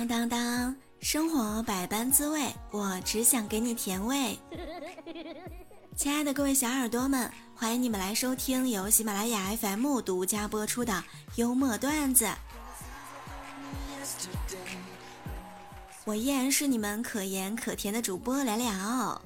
[0.00, 4.38] 当当当，生活百般滋味，我只想给你甜味。
[5.94, 12.26] 亲爱的各位小耳朵们，欢迎你们来收听由喜马拉雅 FM 独家播出的幽默段子。
[16.06, 19.20] 我依然是你们可盐可甜的主播聊聊。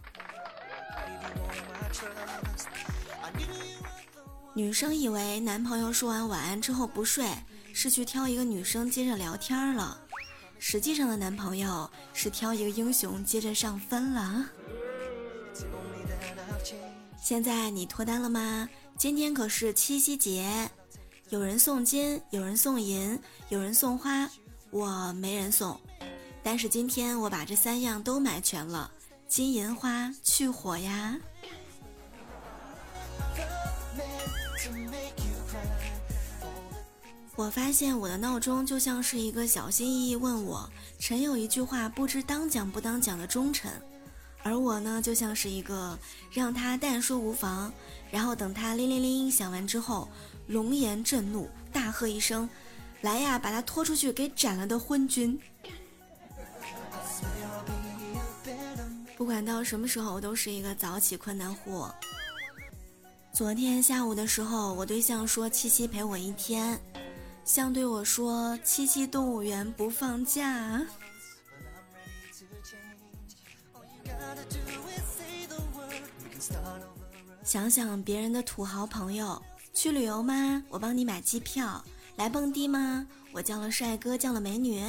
[4.54, 7.28] 女生以为男朋友说完晚安之后不睡，
[7.72, 10.00] 是去挑一个女生接着聊天了。
[10.66, 14.46] 实际上的男朋友是挑一个英雄接着上分了。
[17.20, 18.66] 现在你脱单了吗？
[18.96, 20.66] 今天可是七夕节，
[21.28, 24.26] 有人送金，有人送银，有人送花，
[24.70, 25.78] 我没人送。
[26.42, 28.90] 但是今天我把这三样都买全了，
[29.28, 31.14] 金银花去火呀。
[37.36, 43.72] 我发现我的闹钟就像是一个小心翼翼问我臣有一句话不知当讲不当讲的忠臣，
[44.44, 45.98] 而我呢就像是一个
[46.30, 47.72] 让他但说无妨，
[48.08, 50.08] 然后等他铃铃铃响完之后，
[50.46, 52.48] 龙颜震怒，大喝一声
[53.02, 55.36] ：“来呀，把他拖出去给斩了的昏君！”
[59.16, 61.84] 不管到什么时候，我都是一个早起困难户。
[63.32, 66.78] 昨天下午的时候，我对象说七夕陪我一天。
[67.44, 70.82] 像对我说：“七夕动物园不放假。”
[77.44, 79.40] 想想别人的土豪朋友
[79.72, 80.62] 去旅游吗？
[80.68, 81.84] 我帮你买机票。
[82.16, 83.06] 来蹦迪吗？
[83.32, 84.82] 我叫了帅哥，叫了美女。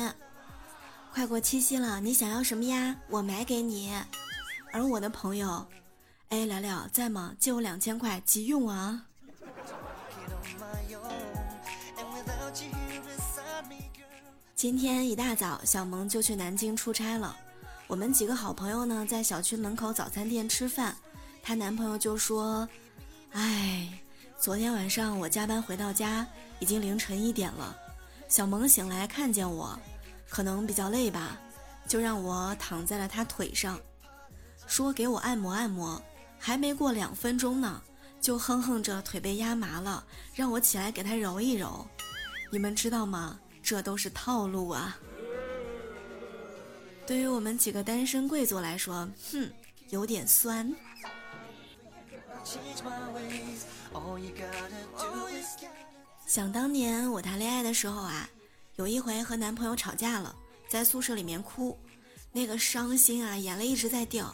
[1.12, 2.96] 快过七夕了，你想要什么呀？
[3.10, 3.94] 我买给你。
[4.72, 5.66] 而我的朋友，
[6.30, 7.36] 哎，聊聊在吗？
[7.40, 9.08] 借我两千块，急用啊！
[14.56, 17.36] 今天一大早，小萌就去南京出差了。
[17.88, 20.96] 我们几个好朋友呢，在小区门口早餐店吃饭。
[21.44, 22.68] 她男朋友就说
[23.34, 23.88] ：“哎，
[24.40, 26.26] 昨天晚上我加班回到家，
[26.60, 27.76] 已经凌晨一点了。
[28.28, 29.78] 小萌醒来看见我，
[30.28, 31.38] 可能比较累吧，
[31.88, 33.80] 就让我躺在了他腿上，
[34.66, 36.02] 说给我按摩按摩。
[36.40, 37.82] 还没过两分钟呢，
[38.20, 41.86] 就哼哼着腿被压麻了，让我起来给他揉一揉。
[42.56, 44.98] 你们知道吗？”这都是套路啊！
[47.06, 49.52] 对于我们几个单身贵族来说，哼，
[49.90, 50.74] 有点酸。
[56.26, 58.30] 想当年我谈恋爱的时候啊，
[58.78, 60.34] 有一回和男朋友吵架了，
[60.70, 61.78] 在宿舍里面哭，
[62.32, 64.34] 那个伤心啊，眼泪一直在掉。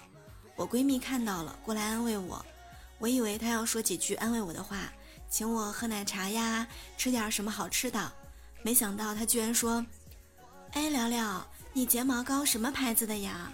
[0.55, 2.45] 我闺蜜看到了，过来安慰我。
[2.99, 4.93] 我以为她要说几句安慰我的话，
[5.31, 8.11] 请我喝奶茶呀，吃点什么好吃的。
[8.61, 9.83] 没想到他居然说
[10.73, 13.49] ：“哎，聊聊，你睫毛膏什么牌子的呀？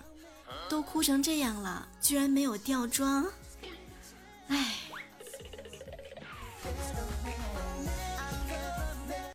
[0.67, 3.23] 都哭成这样了，居然没有掉妆，
[4.47, 4.73] 哎！”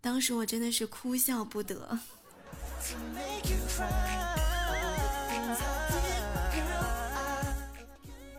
[0.03, 1.97] 当时我真的是哭笑不得。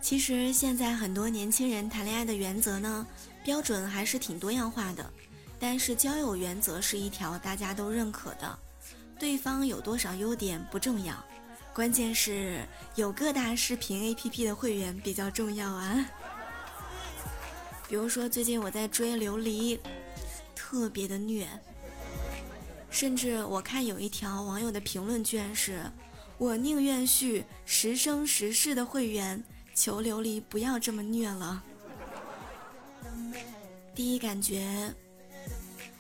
[0.01, 3.07] 其实现在很多年轻人谈恋爱的原则呢，
[3.43, 5.11] 标准还是挺多样化的。
[5.59, 8.59] 但是交友原则是一条大家都认可的，
[9.17, 11.15] 对方有多少优点不重要，
[11.73, 12.65] 关键是
[12.95, 16.05] 有各大视频 APP 的会员比较重要啊。
[17.87, 19.79] 比如说最近我在追琉璃，
[20.53, 21.47] 特别的虐，
[22.89, 25.83] 甚至我看有一条网友的评论居然是：
[26.37, 29.41] 我宁愿续十生十世的会员，
[29.73, 31.63] 求琉璃不要这么虐了。
[33.95, 34.93] 第一感觉。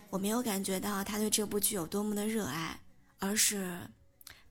[0.09, 2.79] 我没有感觉到他对这部剧有多么的热爱，
[3.17, 3.79] 而是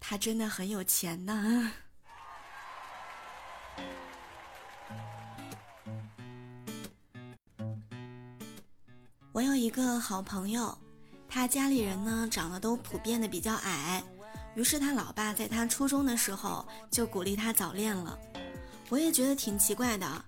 [0.00, 1.72] 他真的很有钱呐。
[9.30, 10.76] 我有一个好朋友，
[11.28, 14.02] 他家里人呢长得都普遍的比较矮，
[14.56, 18.18] 于是他老爸在他初中的时候就鼓励他早恋了。
[18.88, 20.24] 我也觉得挺奇怪的，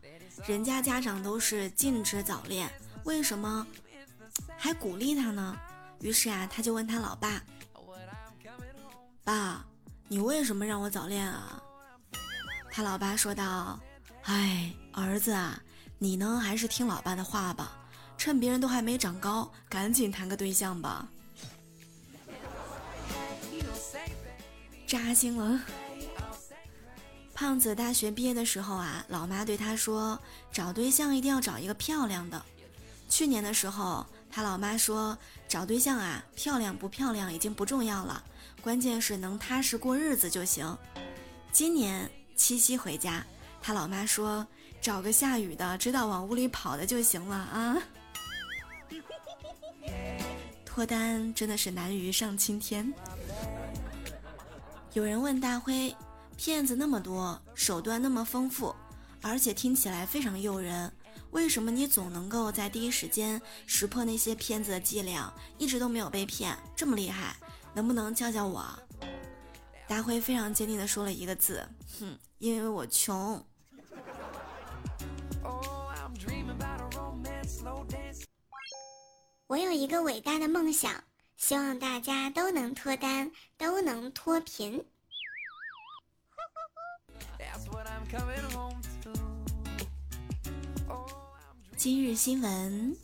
[0.46, 2.70] 人家家长都是禁止早恋，
[3.04, 3.66] 为什么？
[4.56, 5.56] 还鼓励他呢，
[6.00, 7.42] 于是啊，他就问他老爸
[9.22, 9.64] ：“爸，
[10.08, 11.62] 你为什么让我早恋啊？”
[12.72, 13.78] 他老爸说道
[14.24, 15.62] ：“哎，儿子啊，
[15.98, 17.78] 你呢还是听老爸的话吧，
[18.16, 21.06] 趁别人都还没长高，赶紧谈个对象吧。”
[24.86, 25.60] 扎心了。
[27.34, 30.18] 胖子大学毕业的时候啊，老妈对他说
[30.50, 32.42] ：“找对象一定要找一个漂亮的。”
[33.08, 34.06] 去年的时候。
[34.36, 35.16] 他老妈说
[35.46, 38.20] ：“找对象啊，漂亮不漂亮已经不重要了，
[38.60, 40.76] 关键是能踏实过日子就行。
[41.52, 43.24] 今年七夕回家，
[43.62, 44.44] 他老妈说
[44.80, 47.76] 找个下雨的，知道往屋里跑的就行了啊。
[50.66, 52.92] 脱单真的是难于上青天。
[54.94, 55.94] 有人问大辉，
[56.36, 58.74] 骗子那么多，手段那么丰富，
[59.22, 60.92] 而且听起来非常诱人，
[61.34, 67.36] 为什么你总能够在第一时间识破那些骗子的伎俩，一直都没有被骗，这么厉害？
[67.74, 68.64] 能不能教教我？
[69.88, 73.44] 大辉非常坚定地说了一个字：哼，因为我穷。
[79.48, 81.02] 我有一个伟大的梦想，
[81.36, 84.84] 希望大家都能脱单，都能脱贫。
[91.84, 92.96] 今日新闻：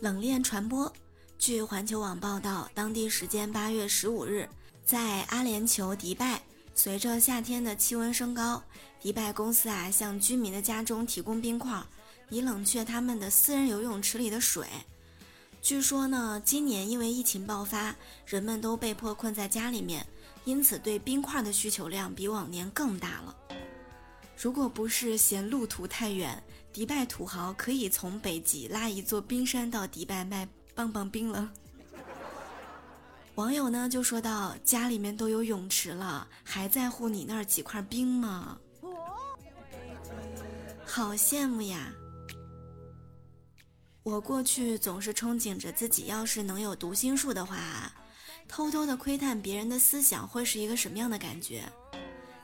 [0.00, 0.90] 冷链传播。
[1.38, 4.48] 据环球网报道，当地时间八月十五日，
[4.86, 6.40] 在阿联酋迪拜，
[6.74, 8.62] 随着夏天的气温升高，
[9.02, 11.78] 迪拜公司啊向居民的家中提供冰块，
[12.30, 14.66] 以冷却他们的私人游泳池里的水。
[15.60, 17.94] 据说呢，今年因为疫情爆发，
[18.24, 20.06] 人们都被迫困在家里面，
[20.46, 23.36] 因此对冰块的需求量比往年更大了。
[24.38, 26.42] 如果不是嫌路途太远，
[26.74, 31.48] 迪拜土豪可以从北极拉一座冰山到迪拜卖棒棒冰了。
[33.36, 38.58] 网友呢就说到：“家里面都有泳池了，还在乎你那儿几块冰吗？
[40.84, 41.92] 好羡慕呀！”
[44.02, 47.92] 我过去总是憧憬着自己要是能有读心术的话，
[48.48, 51.62] 偷偷的窥探别人的思想会是一个什么样的感觉。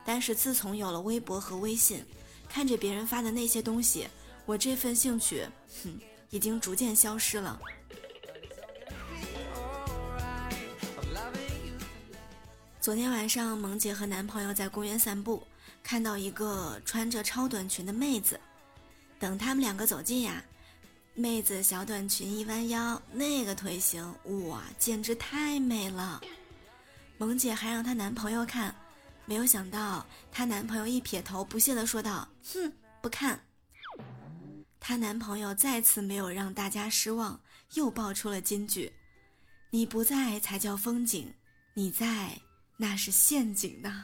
[0.05, 2.01] 但是自从有了微博和微信，
[2.47, 4.07] 看着别人发的那些东西，
[4.45, 5.47] 我这份兴趣，
[5.83, 5.99] 哼，
[6.29, 7.59] 已经逐渐消失了。
[12.79, 15.41] 昨天晚上，萌姐和男朋友在公园散步，
[15.83, 18.39] 看到一个穿着超短裙的妹子，
[19.19, 20.43] 等他们两个走近呀。
[21.13, 24.03] 妹子小短裙一弯腰，那个腿型
[24.47, 26.21] 哇，简直太美了。
[27.17, 28.73] 萌姐还让她男朋友看，
[29.25, 33.39] 没有想到她男朋友一撇头，不屑地说道：“哼，不看。”
[34.83, 37.39] 她男朋友再次没有让大家失望，
[37.75, 38.91] 又爆出了金句
[39.69, 41.31] ：“你不在才叫风景，
[41.75, 42.35] 你在
[42.77, 44.03] 那是陷阱呢。”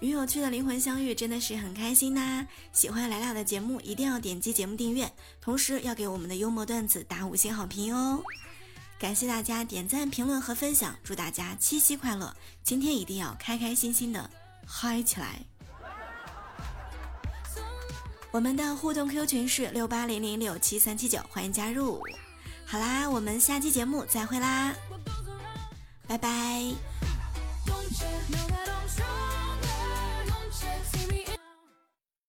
[0.00, 2.46] 与有趣的灵魂相遇，真的是很开心呐！
[2.72, 5.10] 喜欢来了的节目，一定要点击节目订阅，
[5.40, 8.22] 同时要给我们的幽默段子打五星好评哦！
[8.98, 12.34] 感谢大家点赞、评论和分享，祝大家七夕快乐！
[12.64, 14.28] 今天一定要开开心心的
[14.66, 15.40] 嗨起来！
[18.32, 22.02] 我们的互动 Q 群是六八零零六七三七九，欢迎加入！
[22.66, 24.74] 好啦，我们下期节目再会啦，
[26.08, 26.74] 拜拜！